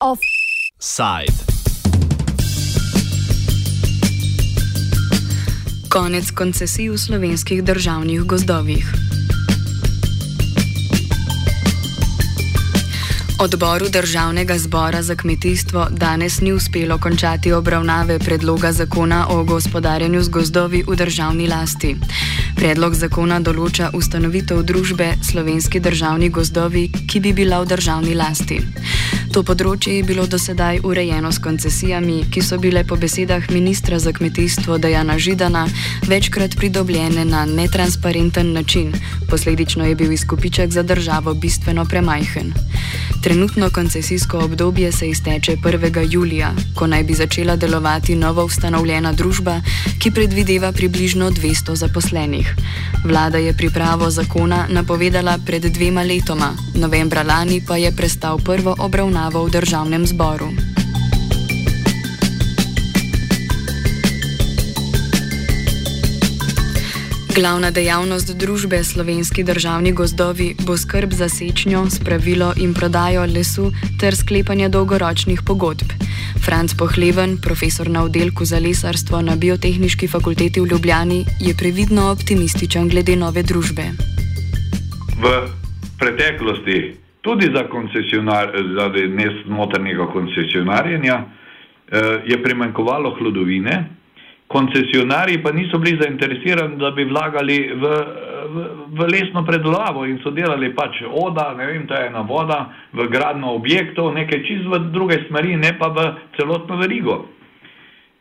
Offside. 0.00 1.38
Konec 5.88 6.30
koncesij 6.34 6.90
v 6.90 6.98
slovenskih 6.98 7.62
državnih 7.62 8.20
gozdovih. 8.26 9.09
Odboru 13.40 13.88
Državnega 13.88 14.58
zbora 14.58 15.02
za 15.02 15.14
kmetijstvo 15.14 15.86
danes 15.90 16.40
ni 16.40 16.52
uspelo 16.52 16.98
končati 16.98 17.52
obravnave 17.52 18.18
predloga 18.18 18.72
zakona 18.72 19.26
o 19.28 19.44
gospodarjenju 19.44 20.22
z 20.22 20.28
gozdovi 20.28 20.84
v 20.88 20.96
državni 20.96 21.46
lasti. 21.48 21.96
Predlog 22.56 22.94
zakona 22.94 23.40
določa 23.40 23.90
ustanovitev 23.94 24.60
družbe 24.62 25.14
Slovenski 25.30 25.80
državni 25.80 26.28
gozdovi, 26.28 26.90
ki 27.08 27.20
bi 27.20 27.32
bila 27.32 27.62
v 27.64 27.70
državni 27.72 28.14
lasti. 28.14 28.60
To 29.30 29.44
področje 29.46 29.92
je 29.94 30.02
bilo 30.02 30.24
dosedaj 30.26 30.80
urejeno 30.82 31.30
s 31.30 31.38
koncesijami, 31.38 32.24
ki 32.34 32.40
so 32.42 32.56
bile 32.58 32.82
po 32.82 32.96
besedah 32.98 33.44
ministra 33.54 34.00
za 34.02 34.10
kmetijstvo 34.10 34.78
Dejana 34.82 35.14
Židana 35.22 35.68
večkrat 36.10 36.56
pridobljene 36.58 37.22
na 37.24 37.44
netransparenten 37.46 38.50
način, 38.52 38.90
posledično 39.30 39.86
je 39.86 39.94
bil 39.94 40.12
izkupiček 40.12 40.74
za 40.74 40.82
državo 40.82 41.34
bistveno 41.34 41.84
premajhen. 41.86 42.50
Trenutno 43.22 43.70
koncesijsko 43.70 44.38
obdobje 44.38 44.90
se 44.92 45.08
izteče 45.08 45.56
1. 45.56 46.06
julija, 46.10 46.50
ko 46.74 46.86
naj 46.86 47.04
bi 47.04 47.14
začela 47.14 47.56
delovati 47.56 48.16
novo 48.16 48.44
ustanovljena 48.44 49.12
družba, 49.12 49.60
ki 49.98 50.10
predvideva 50.10 50.72
približno 50.72 51.30
200 51.30 51.76
zaposlenih. 51.76 52.54
Vlada 53.04 53.38
je 53.38 53.54
pripravo 53.56 54.10
zakona 54.10 54.66
napovedala 54.68 55.38
pred 55.46 55.62
dvema 55.62 56.02
letoma, 56.02 56.50
novembra 56.74 57.22
lani 57.22 57.62
pa 57.66 57.76
je 57.76 57.92
prestal 57.96 58.38
prvo 58.38 58.74
obravnavo 58.78 59.19
v 59.28 59.50
državnem 59.50 60.06
zboru. 60.06 60.48
Glavna 67.34 67.70
dejavnost 67.70 68.36
družbe 68.36 68.84
Slovenski 68.84 69.44
državni 69.44 69.92
gozdovi 69.92 70.54
bo 70.66 70.76
skrb 70.76 71.12
za 71.12 71.28
sečnjo, 71.28 71.86
spravilo 71.90 72.52
in 72.56 72.74
prodajo 72.74 73.24
lesu 73.26 73.72
ter 74.00 74.16
sklepanje 74.16 74.68
dolgoročnih 74.68 75.42
pogodb. 75.46 75.92
Franc 76.44 76.74
Pohleven, 76.74 77.38
profesor 77.40 77.88
na 77.88 78.02
oddelku 78.04 78.44
za 78.44 78.58
lesarstvo 78.58 79.22
na 79.22 79.36
Biotehnički 79.36 80.08
fakulteti 80.08 80.60
v 80.60 80.66
Ljubljani, 80.66 81.24
je 81.40 81.56
previdno 81.56 82.10
optimističen 82.10 82.88
glede 82.88 83.16
nove 83.16 83.42
družbe. 83.42 83.88
V 85.16 85.24
preteklosti, 85.98 86.99
tudi 87.20 87.50
za, 87.54 87.68
koncesionar, 87.68 88.52
za 88.76 88.88
nesmotrnega 89.08 90.06
koncesionarjenja, 90.12 91.22
eh, 91.24 92.20
je 92.26 92.42
primankovalo 92.42 93.16
hlodovine 93.18 94.00
koncesionarji 94.50 95.42
pa 95.42 95.52
niso 95.52 95.78
bili 95.78 95.98
zainteresirani, 96.02 96.76
da 96.76 96.90
bi 96.90 97.04
vlagali 97.04 97.58
v, 97.74 97.90
v, 98.54 98.64
v 98.98 99.06
lesno 99.06 99.44
predelavo 99.46 100.04
in 100.10 100.18
so 100.24 100.32
delali 100.34 100.72
pač 100.74 101.04
oda, 101.06 101.52
ne 101.58 101.66
vem, 101.66 101.84
to 101.86 101.94
je 101.94 102.08
ena 102.10 102.24
voda, 102.26 102.64
v 102.92 103.06
gradno 103.12 103.54
objektov, 103.54 104.10
nekaj 104.14 104.42
čist 104.48 104.66
v 104.66 104.80
druge 104.90 105.20
smeri, 105.28 105.54
ne 105.54 105.70
pa 105.78 105.92
v 105.94 106.08
celotno 106.34 106.80
verigo. 106.82 107.20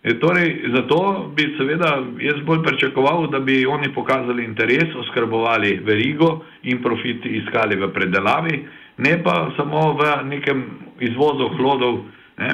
E, 0.06 0.20
torej, 0.22 0.70
zato 0.76 1.00
bi 1.34 1.50
seveda 1.58 1.96
jaz 2.22 2.46
bolj 2.46 2.62
pričakoval, 2.68 3.26
da 3.34 3.42
bi 3.42 3.66
oni 3.66 3.90
pokazali 3.98 4.46
interes, 4.46 4.94
oskrbovali 5.02 5.80
verigo 5.82 6.44
in 6.70 6.84
profit 6.86 7.26
iskali 7.26 7.74
v 7.76 7.90
predelavi, 7.90 8.62
ne 9.00 9.16
pa 9.24 9.52
samo 9.56 9.94
v 9.96 10.04
nekem 10.28 10.64
izvozu 11.00 11.48
hlodov. 11.56 12.04
Ne. 12.38 12.52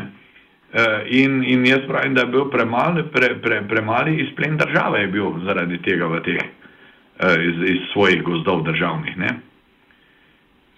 Eh, 0.76 1.02
in, 1.24 1.44
in 1.44 1.66
jaz 1.66 1.86
pravim, 1.88 2.14
da 2.14 2.22
je 2.22 2.34
bil 2.34 2.50
premali, 2.52 3.04
pre, 3.14 3.36
pre, 3.42 3.62
premali 3.68 4.18
izplen 4.22 4.58
države 4.58 5.02
je 5.02 5.08
bil 5.08 5.40
zaradi 5.46 5.78
tega 5.82 6.08
v 6.12 6.22
teh, 6.26 6.42
eh, 6.44 7.36
iz, 7.50 7.62
iz 7.70 7.82
svojih 7.94 8.24
gozdov 8.24 8.64
državnih. 8.64 9.18
Ne? 9.18 9.30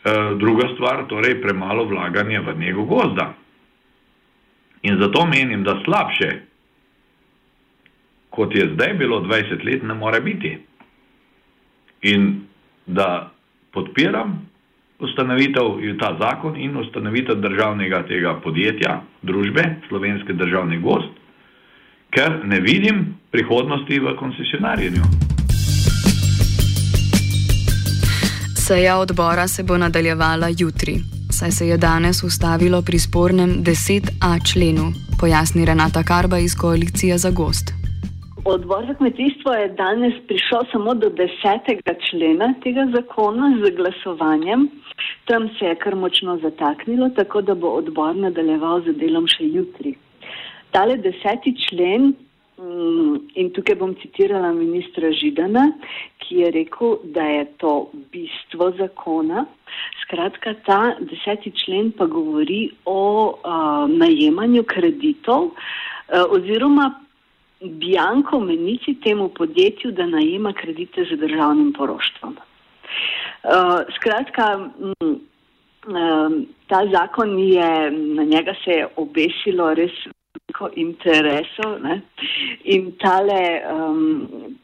Eh, 0.05 0.35
druga 0.39 0.69
stvar, 0.75 1.07
torej 1.07 1.41
premalo 1.41 1.85
vlaganje 1.85 2.39
v 2.39 2.57
njego 2.59 2.83
gozda. 2.83 3.33
In 4.81 4.99
zato 5.01 5.25
menim, 5.25 5.63
da 5.63 5.81
slabše, 5.83 6.29
kot 8.29 8.55
je 8.55 8.69
zdaj 8.73 8.93
bilo 8.93 9.19
20 9.21 9.65
let, 9.65 9.83
ne 9.83 9.93
more 9.93 10.21
biti. 10.21 10.57
In 12.01 12.45
da 12.85 13.31
podpiram 13.73 14.46
ustanovitev 14.99 15.83
je 15.83 15.97
ta 15.97 16.17
zakon 16.19 16.57
in 16.57 16.77
ustanovitev 16.77 17.35
državnega 17.35 18.03
tega 18.07 18.39
podjetja, 18.43 19.01
družbe, 19.21 19.63
slovenske 19.87 20.33
državni 20.33 20.79
gost, 20.81 21.09
ker 22.09 22.41
ne 22.43 22.59
vidim 22.59 23.15
prihodnosti 23.31 23.99
v 23.99 24.15
koncesionarjenju. 24.19 25.03
Seja 28.67 28.97
odbora 28.97 29.47
se 29.47 29.63
bo 29.63 29.77
nadaljevala 29.77 30.47
jutri, 30.59 30.97
saj 31.31 31.51
se 31.51 31.67
je 31.67 31.77
danes 31.77 32.23
ustavilo 32.23 32.81
pri 32.81 32.99
spornem 32.99 33.63
10a 33.63 34.51
členu, 34.51 34.91
pojasni 35.19 35.65
Renata 35.65 36.03
Karba 36.03 36.37
iz 36.37 36.55
koalicije 36.55 37.17
za 37.17 37.31
gost. 37.31 37.86
Odbor 38.49 38.85
za 38.87 38.93
kmetijstvo 38.93 39.53
je 39.53 39.67
danes 39.67 40.13
prišel 40.27 40.61
samo 40.71 40.93
do 40.93 41.09
desetega 41.09 41.93
člena 42.09 42.53
tega 42.63 42.85
zakona 42.95 43.49
z 43.63 43.71
glasovanjem. 43.75 44.67
Tam 45.25 45.49
se 45.59 45.65
je 45.65 45.75
kar 45.75 45.95
močno 45.95 46.37
zataknilo, 46.37 47.09
tako 47.09 47.41
da 47.41 47.55
bo 47.55 47.67
odbor 47.67 48.15
nadaljeval 48.15 48.81
z 48.85 48.93
delom 49.01 49.27
še 49.27 49.49
jutri. 49.51 49.91
Tale 50.71 50.95
deseti 50.97 51.51
člen, 51.65 52.13
mm, 52.59 53.17
in 53.35 53.49
tukaj 53.51 53.75
bom 53.75 53.95
citirala 53.99 54.53
ministra 54.55 55.11
Židana, 55.11 55.65
ki 56.23 56.35
je 56.35 56.51
rekel, 56.51 56.95
da 57.03 57.25
je 57.27 57.45
to 57.57 57.73
bistvo 58.15 58.69
zakona. 58.79 59.43
Skratka, 60.05 60.53
ta 60.63 60.95
deseti 60.99 61.51
člen 61.51 61.91
pa 61.91 62.05
govori 62.05 62.69
o 62.85 63.01
uh, 63.27 63.91
najemanju 63.91 64.63
kreditov 64.63 65.51
uh, 65.51 66.23
oziroma 66.31 66.87
Bianko 67.61 68.39
menici 68.39 68.93
temu 69.03 69.29
podjetju, 69.29 69.91
da 69.91 70.05
najema 70.05 70.53
kredite 70.53 71.05
z 71.05 71.17
državnim 71.17 71.73
poroštvom. 71.73 72.37
Uh, 73.43 73.79
skratka, 73.95 74.69
m, 74.79 74.93
um, 75.87 76.45
ta 76.67 76.83
zakon 76.93 77.39
je, 77.39 77.91
na 77.91 78.23
njega 78.23 78.53
se 78.63 78.71
je 78.71 78.87
obesilo 78.95 79.73
res 79.73 79.91
veliko 80.05 80.69
interesov 80.75 81.79
ne? 81.81 82.01
in 82.63 82.91
tale 83.01 83.41
um, 83.73 84.57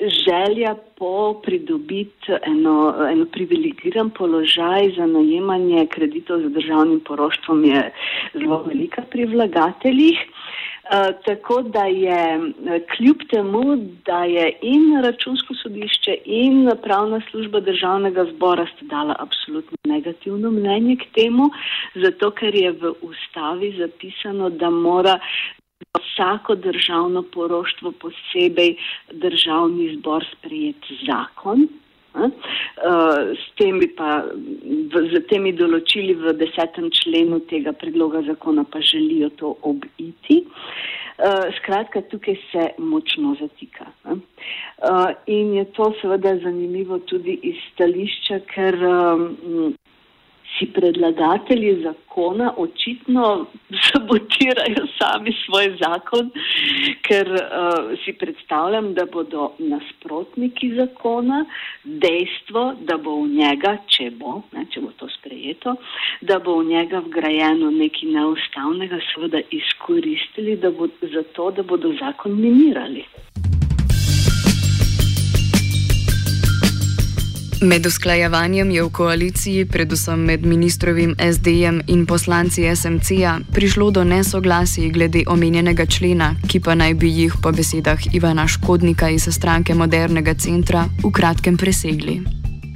želja 0.00 0.74
po 0.98 1.40
pridobiti 1.44 2.32
eno, 2.42 2.94
eno 3.10 3.26
privilegiran 3.32 4.10
položaj 4.10 4.92
za 4.96 5.06
najemanje 5.06 5.86
kreditov 5.86 6.40
z 6.40 6.52
državnim 6.54 7.00
poroštvom 7.00 7.64
je 7.64 7.92
zelo 8.34 8.62
velika 8.62 9.02
pri 9.10 9.24
vlagateljih. 9.24 10.18
Eh, 10.90 11.12
tako 11.24 11.62
da 11.62 11.84
je 11.84 12.20
eh, 12.36 12.80
kljub 12.96 13.16
temu, 13.30 13.76
da 14.06 14.24
je 14.24 14.52
in 14.62 15.02
računsko 15.04 15.54
sodišče 15.54 16.14
in 16.24 16.70
pravna 16.82 17.20
služba 17.30 17.60
državnega 17.60 18.24
zbora 18.24 18.66
sta 18.66 18.86
dala 18.86 19.16
absolutno 19.18 19.76
negativno 19.84 20.50
mnenje 20.50 20.96
k 20.96 21.04
temu, 21.14 21.50
zato 21.94 22.30
ker 22.30 22.54
je 22.54 22.72
v 22.72 22.94
ustavi 23.02 23.74
zapisano, 23.78 24.48
da 24.50 24.70
mora 24.70 25.18
vsako 25.98 26.54
državno 26.54 27.22
poroštvo 27.34 27.92
posebej 28.00 28.76
državni 29.12 29.96
zbor 29.96 30.24
sprejeti 30.32 30.98
zakon. 31.06 31.68
Eh, 32.14 33.34
s 33.34 33.44
temi, 33.56 33.88
pa, 33.94 34.24
z 35.12 35.20
temi 35.30 35.52
določili 35.52 36.14
v 36.18 36.32
desetem 36.40 36.88
členu 36.94 37.40
tega 37.50 37.74
predloga 37.76 38.22
zakona 38.26 38.64
pa 38.64 38.80
želijo 38.80 39.30
to 39.36 39.56
obiti. 39.62 40.44
Eh, 41.18 41.50
skratka, 41.58 42.02
tukaj 42.10 42.38
se 42.52 42.68
močno 42.78 43.34
zatika. 43.40 43.90
Eh, 44.06 45.14
in 45.26 45.54
je 45.58 45.64
to 45.76 45.92
seveda 46.00 46.36
zanimivo 46.44 46.98
tudi 47.10 47.38
iz 47.42 47.58
stališča, 47.72 48.40
ker 48.54 48.78
si 50.56 50.66
predlagatelji 50.66 51.82
zakona 51.82 52.52
očitno 52.56 53.46
sabotirajo 53.86 54.86
sami 54.98 55.32
svoj 55.44 55.76
zakon, 55.82 56.30
ker 57.06 57.28
uh, 57.28 57.92
si 58.04 58.12
predstavljam, 58.12 58.94
da 58.94 59.06
bodo 59.12 59.52
nasprotniki 59.58 60.72
zakona 60.74 61.44
dejstvo, 61.84 62.64
da 62.80 62.96
bo 62.96 63.20
v 63.22 63.28
njega, 63.36 63.76
če 63.86 64.10
bo, 64.20 64.42
ne, 64.52 64.66
če 64.72 64.82
bo 64.84 64.92
to 65.00 65.08
sprejeto, 65.18 65.76
da 66.20 66.38
bo 66.38 66.58
v 66.60 66.70
njega 66.72 67.02
vgrajeno 67.06 67.70
nekaj 67.70 68.10
neustavnega, 68.16 69.00
seveda 69.12 69.44
izkoristili, 69.50 70.56
da 70.56 70.70
bo, 70.70 70.88
zato, 71.14 71.50
da 71.50 71.62
bodo 71.62 71.94
zakon 72.00 72.40
minirali. 72.40 73.04
Med 77.62 77.86
usklajevanjem 77.86 78.70
je 78.70 78.82
v 78.86 78.90
koaliciji, 78.94 79.66
predvsem 79.66 80.20
med 80.30 80.44
ministrovim 80.46 81.14
SD-jem 81.18 81.80
in 81.90 82.04
poslanci 82.06 82.62
SMC-ja, 82.62 83.32
prišlo 83.54 83.90
do 83.90 84.04
nesoglasij 84.06 84.92
glede 84.94 85.24
omenjenega 85.26 85.82
člena, 85.90 86.28
ki 86.50 86.60
pa 86.62 86.78
naj 86.78 86.94
bi 87.02 87.10
jih 87.10 87.34
po 87.42 87.50
besedah 87.50 87.98
Ivana 88.14 88.46
Škodnika 88.46 89.10
iz 89.10 89.26
stranke 89.26 89.74
Modernega 89.74 90.38
centra 90.38 90.86
v 91.02 91.10
kratkem 91.10 91.58
presegli. 91.58 92.22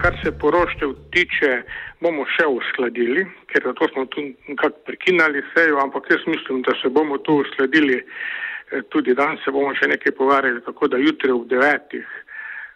Kar 0.03 0.19
se 0.19 0.35
poroštev 0.35 0.99
tiče, 1.15 1.63
bomo 2.03 2.27
še 2.35 2.51
uskladili, 2.51 3.23
ker 3.55 3.71
to 3.79 3.87
smo 3.95 4.11
tu 4.11 4.27
nekako 4.51 4.83
prekinali 4.91 5.47
sejo, 5.55 5.79
ampak 5.79 6.11
jaz 6.11 6.27
mislim, 6.27 6.67
da 6.67 6.75
se 6.83 6.91
bomo 6.91 7.23
tu 7.23 7.39
uskladili 7.47 8.03
eh, 8.03 8.83
tudi 8.91 9.15
danes, 9.15 9.39
se 9.47 9.55
bomo 9.55 9.71
še 9.79 9.95
nekaj 9.95 10.19
povarjali, 10.19 10.67
tako 10.67 10.91
da 10.91 10.99
jutri 10.99 11.31
ob 11.31 11.47
devetih 11.47 12.03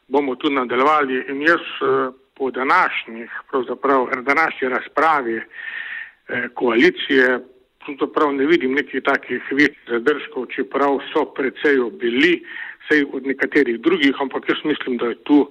bomo 0.08 0.34
tu 0.34 0.50
nadaljevali 0.50 1.24
in 1.28 1.42
jaz 1.42 1.60
eh, 1.60 2.12
po 2.34 2.50
današnjih, 2.50 3.30
pravzaprav 3.50 4.06
današnji 4.22 4.68
razpravi 4.68 5.36
eh, 5.36 6.48
koalicije, 6.54 7.40
pravzaprav 7.84 8.32
ne 8.34 8.46
vidim 8.46 8.72
nekih 8.72 9.02
takih 9.02 9.42
večjih 9.50 9.88
zadržkov, 9.88 10.46
čeprav 10.46 10.98
so 11.12 11.24
predvsej 11.24 11.76
bili, 12.00 12.44
sej 12.88 13.04
od 13.12 13.26
nekaterih 13.26 13.80
drugih, 13.80 14.14
ampak 14.20 14.48
jaz 14.48 14.58
mislim, 14.64 14.96
da 14.96 15.06
je 15.06 15.24
tu 15.24 15.50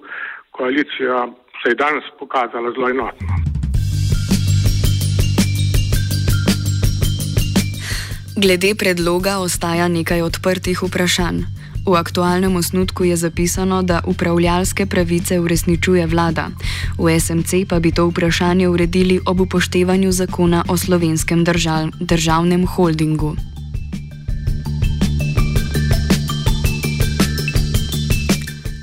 koalicija 0.50 1.28
se 1.62 1.70
je 1.70 1.74
danes 1.74 2.04
pokazala 2.18 2.72
zelo 2.72 2.88
enotno. 2.88 3.26
Glede 8.36 8.74
predloga 8.78 9.38
ostaja 9.38 9.88
nekaj 9.88 10.22
odprtih 10.22 10.82
vprašanj. 10.82 11.55
V 11.86 11.94
aktualnem 11.94 12.56
osnutku 12.56 13.04
je 13.04 13.16
zapisano, 13.16 13.82
da 13.82 14.02
upravljalske 14.06 14.86
pravice 14.86 15.38
uresničuje 15.40 16.06
vlada. 16.06 16.50
V 16.98 17.20
SMC 17.20 17.62
pa 17.68 17.78
bi 17.78 17.92
to 17.92 18.10
vprašanje 18.10 18.68
uredili 18.68 19.20
ob 19.26 19.40
upoštevanju 19.40 20.12
zakona 20.12 20.64
o 20.68 20.76
slovenskem 20.76 21.44
držav, 21.44 21.88
državnem 22.00 22.66
holdingu. 22.66 23.36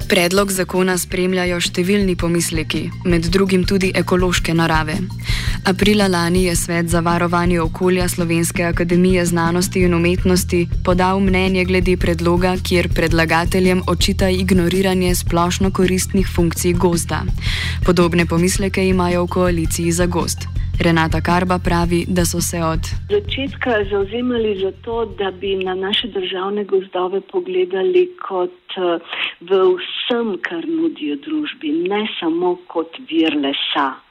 Predlog 0.07 0.51
zakona 0.51 0.93
spremljajo 0.97 1.59
številni 1.59 2.15
pomisleki, 2.15 2.85
med 3.03 3.27
drugim 3.33 3.63
tudi 3.67 3.91
ekološke 3.95 4.53
narave. 4.53 4.99
Aprila 5.65 6.07
lani 6.07 6.43
je 6.43 6.55
Svet 6.55 6.87
za 6.87 6.99
varovanje 6.99 7.61
okolja 7.61 8.07
Slovenske 8.07 8.63
akademije 8.63 9.25
znanosti 9.25 9.79
in 9.79 9.93
umetnosti 9.93 10.67
podal 10.85 11.19
mnenje 11.19 11.65
glede 11.65 11.97
predloga, 11.97 12.55
kjer 12.67 12.87
predlagateljem 12.95 13.81
očita 13.87 14.29
ignoriranje 14.29 15.15
splošno 15.15 15.71
koristnih 15.71 16.27
funkcij 16.35 16.73
gozda. 16.73 17.21
Podobne 17.85 18.25
pomisleke 18.25 18.87
imajo 18.87 19.23
v 19.23 19.27
koaliciji 19.27 19.91
za 19.91 20.05
gost. 20.05 20.39
Renata 20.79 21.21
Karba 21.21 21.59
pravi, 21.59 22.05
da 22.07 22.25
so 22.25 22.41
se 22.41 22.63
od 22.63 22.79
začetka 23.09 23.71
zauzemali 23.91 24.59
za 24.63 24.71
to, 24.83 25.05
da 25.05 25.31
bi 25.31 25.55
na 25.55 25.75
naše 25.75 26.07
državne 26.07 26.63
gozdove 26.63 27.21
pogledali 27.21 28.09
kot 28.27 28.77
eh, 28.77 28.99
v 29.41 29.51
vsem, 29.79 30.37
kar 30.41 30.63
nudijo 30.67 31.15
družbi, 31.15 31.71
ne 31.89 32.07
samo 32.19 32.57
kot 32.67 32.97
vir 33.09 33.31
lesa. 33.35 34.02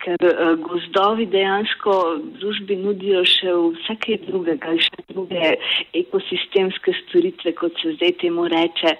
Ker 0.00 0.16
uh, 0.24 0.54
gozdovi 0.64 1.26
dejansko 1.28 1.92
družbi 2.40 2.78
nudijo 2.80 3.20
še 3.28 3.52
vse 3.52 3.96
kaj 4.00 4.16
drugega, 4.24 4.72
še 4.80 5.04
druge 5.12 5.52
ekosistemske 6.00 6.94
storitve, 7.02 7.52
kot 7.58 7.76
se 7.82 7.92
zdaj 7.98 8.16
temu 8.22 8.48
reče. 8.48 8.96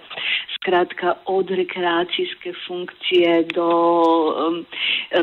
Skratka, 0.60 1.14
od 1.32 1.48
rekreacijske 1.56 2.52
funkcije 2.66 3.30
do 3.56 3.68
um, 4.44 4.58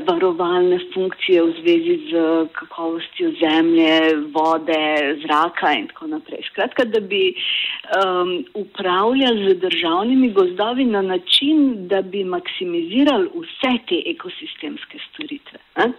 varovalne 0.07 0.79
funkcije 0.95 1.43
v 1.43 1.51
zvezi 1.59 1.97
z 2.07 2.23
kakovostjo 2.57 3.29
zemlje, 3.37 3.91
vode, 4.33 4.81
zraka 5.21 5.75
in 5.77 5.85
tako 5.91 6.09
naprej. 6.15 6.41
Skratka, 6.49 6.87
da 6.89 7.03
bi 7.05 7.21
um, 7.29 8.33
upravljali 8.57 9.51
z 9.51 9.59
državnimi 9.61 10.31
gozdovi 10.33 10.89
na 10.89 11.05
način, 11.05 11.85
da 11.87 12.01
bi 12.01 12.23
maksimizirali 12.25 13.29
vse 13.35 13.75
te 13.93 14.01
ekosistemske 14.09 14.86
storitve. 15.09 15.59
Eh? 15.83 15.91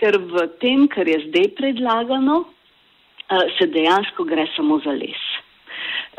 Ker 0.00 0.18
v 0.18 0.46
tem, 0.60 0.88
kar 0.88 1.08
je 1.08 1.18
zdaj 1.28 1.52
predlagano, 1.58 2.44
se 3.58 3.66
dejansko 3.66 4.24
gre 4.24 4.46
samo 4.56 4.80
za 4.84 4.90
les. 4.90 5.22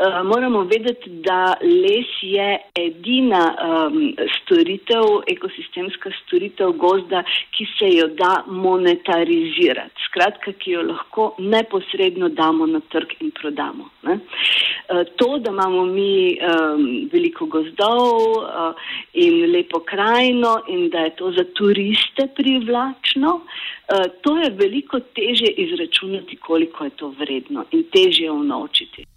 Uh, 0.01 0.23
moramo 0.25 0.63
vedeti, 0.63 1.09
da 1.09 1.57
les 1.61 2.09
je 2.21 2.47
edina 2.75 3.41
um, 3.51 4.15
storitev, 4.37 5.03
ekosistemska 5.27 6.09
storitev 6.21 6.71
gozda, 6.81 7.23
ki 7.57 7.67
se 7.75 7.89
jo 7.91 8.07
da 8.17 8.31
monetarizirati. 8.47 10.07
Skratka, 10.07 10.53
ki 10.57 10.77
jo 10.77 10.85
lahko 10.87 11.27
neposredno 11.39 12.29
damo 12.29 12.65
na 12.65 12.81
trg 12.89 13.13
in 13.19 13.31
prodamo. 13.35 13.89
Uh, 14.07 15.03
to, 15.19 15.37
da 15.37 15.51
imamo 15.51 15.85
mi 15.85 16.37
um, 16.39 16.87
veliko 17.13 17.45
gozdov 17.45 18.09
uh, 18.39 18.89
in 19.13 19.51
lepo 19.51 19.83
krajino 19.85 20.55
in 20.67 20.89
da 20.89 21.05
je 21.05 21.15
to 21.15 21.31
za 21.37 21.45
turiste 21.53 22.27
privlačno, 22.35 23.35
uh, 23.35 24.05
to 24.21 24.37
je 24.37 24.49
veliko 24.49 24.99
teže 24.99 25.51
izračunati, 25.67 26.35
koliko 26.35 26.83
je 26.83 26.89
to 26.89 27.13
vredno 27.19 27.65
in 27.71 27.83
teže 27.93 28.29
unovčiti. 28.31 29.10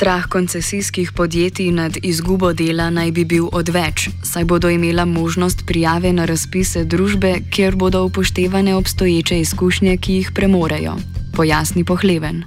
Strah 0.00 0.24
koncesijskih 0.28 1.12
podjetij 1.16 1.70
nad 1.72 1.92
izgubo 2.02 2.52
dela 2.52 2.86
naj 2.90 3.10
bi 3.12 3.24
bil 3.24 3.46
odveč, 3.52 4.08
saj 4.24 4.44
bodo 4.44 4.70
imela 4.72 5.04
možnost 5.04 5.66
prijave 5.68 6.12
na 6.12 6.24
razpise 6.24 6.84
družbe, 6.92 7.32
kjer 7.52 7.76
bodo 7.76 8.00
upoštevane 8.08 8.74
obstoječe 8.74 9.36
izkušnje, 9.40 9.96
ki 10.02 10.12
jih 10.12 10.30
premorejo. 10.36 10.94
Pojasni 11.36 11.84
pohleven. 11.84 12.40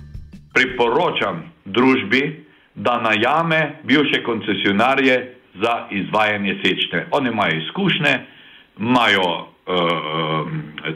Priporočam 0.53 1.44
družbi, 1.65 2.23
da 2.75 2.97
najame 3.01 3.61
bivše 3.83 4.23
koncesionarje 4.23 5.35
za 5.61 5.73
izvajanje 5.91 6.57
sečne. 6.65 7.06
Oni 7.11 7.29
imajo 7.29 7.61
izkušnje, 7.61 8.13
imajo 8.79 9.29
uh, 9.29 9.45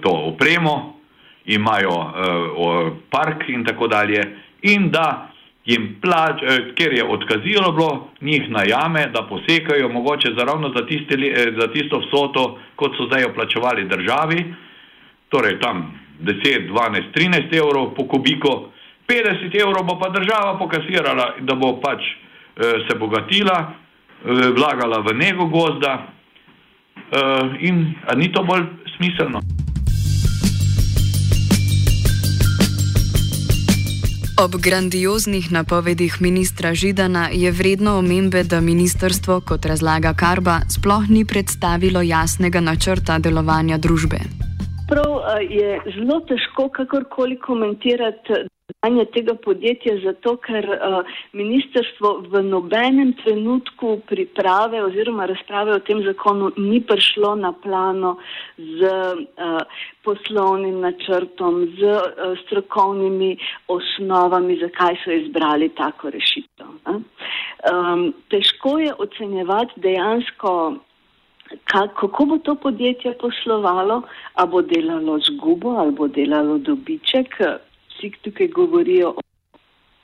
to 0.02 0.12
opremo, 0.34 0.98
imajo 1.46 1.98
uh, 2.02 2.94
park 3.12 3.46
in 3.48 3.66
tako 3.66 3.88
dalje. 3.88 4.22
In 4.62 4.90
da 4.90 5.37
jim 5.68 5.98
plač, 6.02 6.42
eh, 6.42 6.72
ker 6.76 6.94
je 6.94 7.04
odkazilo 7.04 7.72
bilo, 7.72 8.08
njih 8.22 8.50
najame, 8.50 9.10
da 9.14 9.28
posekajo 9.28 9.90
mogoče 9.90 10.32
za 10.38 10.46
ravno 10.46 10.72
za, 10.76 10.86
tiste, 10.86 11.16
eh, 11.16 11.52
za 11.60 11.68
tisto 11.74 12.00
vsoto, 12.00 12.60
kot 12.76 12.96
so 12.98 13.06
zdaj 13.06 13.26
oplačevali 13.26 13.88
državi, 13.88 14.46
torej 15.30 15.60
tam 15.60 15.92
10, 16.20 16.68
12, 16.72 17.12
13 17.14 17.54
evrov 17.54 17.96
po 17.96 18.08
kubiko, 18.08 18.72
50 19.08 19.56
evrov 19.62 19.84
bo 19.84 20.00
pa 20.00 20.10
država 20.10 20.58
pokasirala, 20.60 21.36
da 21.40 21.56
bo 21.56 21.76
pač 21.82 22.02
eh, 22.02 22.88
se 22.88 22.98
bogatila, 22.98 23.74
vlagala 24.58 24.98
v 25.06 25.14
nego 25.14 25.46
gozda 25.46 26.08
in 27.62 27.94
ni 28.18 28.32
to 28.34 28.42
bolj 28.44 28.66
smiselno. 28.96 29.40
Ob 34.38 34.54
grandioznih 34.62 35.52
napovedih 35.52 36.22
ministra 36.22 36.74
Židana 36.74 37.30
je 37.34 37.52
vredno 37.52 37.98
omembe, 37.98 38.44
da 38.44 38.62
ministrstvo, 38.62 39.42
kot 39.42 39.66
razlaga 39.66 40.14
Karba, 40.14 40.60
sploh 40.70 41.10
ni 41.10 41.26
predstavilo 41.26 42.02
jasnega 42.06 42.62
načrta 42.62 43.18
delovanja 43.18 43.78
družbe. 43.78 44.20
Prav 44.90 45.12
eh, 45.18 45.42
je 45.60 45.82
zelo 45.96 46.20
težko 46.30 46.70
kakorkoli 46.70 47.40
komentirati 47.40 48.46
delovanje 48.68 49.06
tega 49.14 49.34
podjetja, 49.36 49.94
zato 50.04 50.36
ker 50.44 50.66
uh, 50.68 51.08
ministerstvo 51.34 52.10
v 52.32 52.42
nobenem 52.44 53.14
trenutku 53.24 54.02
priprave 54.08 54.82
oziroma 54.84 55.26
razprave 55.26 55.72
o 55.76 55.80
tem 55.80 56.04
zakonu 56.04 56.52
ni 56.58 56.82
prišlo 56.82 57.36
na 57.36 57.54
plano 57.54 58.18
z 58.58 58.90
uh, 58.92 59.62
poslovnim 60.04 60.82
načrtom, 60.84 61.64
z 61.80 61.94
uh, 61.96 62.36
strokovnimi 62.46 63.38
osnovami, 63.68 64.60
zakaj 64.60 65.00
so 65.04 65.12
izbrali 65.16 65.70
tako 65.70 66.10
rešitev. 66.10 66.68
Um, 66.88 68.12
težko 68.30 68.80
je 68.80 68.94
ocenjevati 69.00 69.80
dejansko. 69.80 70.76
Kako 71.72 72.26
bo 72.28 72.38
to 72.44 72.56
podjetje 72.56 73.14
poslovalo, 73.18 74.02
ali 74.34 74.50
bo 74.52 74.62
delalo 74.62 75.16
zgubo, 75.24 75.78
ali 75.80 75.92
bo 75.96 76.08
delalo 76.08 76.58
dobiček, 76.58 77.40
vsi 77.98 78.12
tukaj 78.22 78.48
govorijo 78.48 79.16
o 79.18 79.22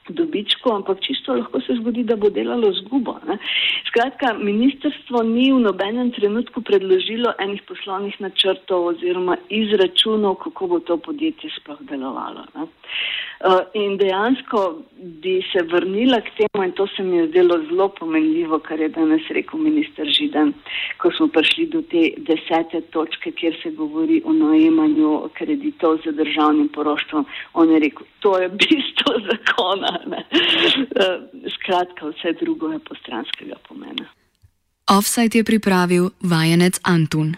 dobičku, 0.10 0.72
ampak 0.74 1.00
čisto 1.02 1.36
lahko 1.36 1.62
se 1.62 1.76
zgodi, 1.80 2.04
da 2.04 2.16
bo 2.16 2.30
delalo 2.30 2.72
zgubo. 2.74 3.16
Ne. 3.28 3.38
Skratka, 3.88 4.34
ministrstvo 4.34 5.24
ni 5.24 5.52
v 5.54 5.62
nobenem 5.64 6.12
trenutku 6.12 6.62
predložilo 6.62 7.34
enih 7.40 7.62
poslovnih 7.68 8.20
načrtov 8.22 8.86
oziroma 8.94 9.38
izračunov, 9.50 10.36
kako 10.44 10.68
bo 10.68 10.80
to 10.80 10.98
podjetje 10.98 11.50
sploh 11.60 11.80
delovalo. 11.88 12.46
Ne. 12.56 12.68
In 13.74 13.98
dejansko 13.98 14.84
bi 15.24 15.42
se 15.52 15.64
vrnila 15.72 16.22
k 16.22 16.32
temu 16.38 16.64
in 16.64 16.72
to 16.72 16.88
se 16.88 17.04
mi 17.04 17.18
je 17.18 17.28
zdelo 17.28 17.58
zelo 17.70 17.90
pomenljivo, 17.90 18.60
kar 18.60 18.80
je 18.80 18.90
danes 18.90 19.28
rekel 19.30 19.60
minister 19.60 20.08
Židan, 20.08 20.54
ko 20.98 21.12
smo 21.18 21.28
prišli 21.28 21.66
do 21.68 21.82
te 21.82 22.04
desete 22.18 22.82
točke, 22.96 23.32
kjer 23.32 23.60
se 23.64 23.72
govori 23.72 24.22
o 24.26 24.34
najemanju 24.34 25.30
kreditov 25.34 26.00
za 26.06 26.12
državnim 26.12 26.70
poroštvom. 26.70 27.26
On 27.54 27.72
je 27.72 27.80
rekel, 27.80 28.08
to 28.20 28.38
je 28.40 28.50
bistvo 28.64 29.14
zakona. 29.30 30.00
Ne? 30.08 30.26
Skratka, 31.56 32.14
vse 32.16 32.38
drugo 32.40 32.72
je 32.72 32.80
postranskega 32.80 33.56
pomena. 33.68 34.08
Offside 34.98 35.40
je 35.40 35.44
pripravil 35.44 36.10
vajenec 36.22 36.80
Antun. 36.84 37.36